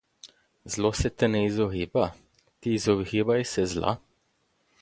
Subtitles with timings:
[0.75, 2.07] Zlo se te ne izogiba,
[2.59, 3.93] ti izogibaj se zla.